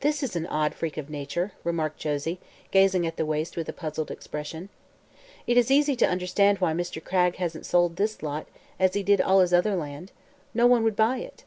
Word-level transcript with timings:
"This 0.00 0.22
is 0.22 0.36
an 0.36 0.46
odd 0.48 0.74
freak 0.74 0.98
of 0.98 1.08
nature," 1.08 1.52
remarked 1.64 1.98
Josie, 1.98 2.38
gazing 2.70 3.06
at 3.06 3.16
the 3.16 3.24
waste 3.24 3.56
with 3.56 3.66
a 3.70 3.72
puzzled 3.72 4.10
expression. 4.10 4.68
"It 5.46 5.56
is 5.56 5.70
easy 5.70 5.96
to 5.96 6.06
understand 6.06 6.58
why 6.58 6.74
Mr. 6.74 7.02
Cragg 7.02 7.36
hasn't 7.36 7.64
sold 7.64 7.96
this 7.96 8.22
lot, 8.22 8.46
as 8.78 8.92
he 8.92 9.02
did 9.02 9.22
all 9.22 9.40
his 9.40 9.54
other 9.54 9.74
land. 9.74 10.12
No 10.52 10.66
one 10.66 10.84
would 10.84 10.96
buy 10.96 11.16
it." 11.20 11.44